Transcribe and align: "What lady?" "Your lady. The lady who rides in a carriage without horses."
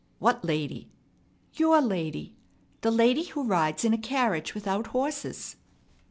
"What 0.17 0.43
lady?" 0.43 0.89
"Your 1.53 1.79
lady. 1.79 2.35
The 2.81 2.89
lady 2.89 3.25
who 3.25 3.43
rides 3.43 3.85
in 3.85 3.93
a 3.93 3.99
carriage 3.99 4.55
without 4.55 4.87
horses." 4.87 5.57